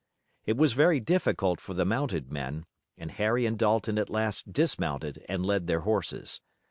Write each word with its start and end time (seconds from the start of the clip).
It 0.47 0.57
was 0.57 0.73
very 0.73 0.99
difficult 0.99 1.61
for 1.61 1.75
the 1.75 1.85
mounted 1.85 2.31
men, 2.31 2.65
and 2.97 3.11
Harry 3.11 3.45
and 3.45 3.55
Dalton 3.55 3.99
at 3.99 4.09
last 4.09 4.51
dismounted 4.51 5.23
and 5.29 5.45
led 5.45 5.67
their 5.67 5.81
horses. 5.81 6.41